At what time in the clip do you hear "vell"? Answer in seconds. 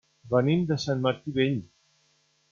1.35-1.59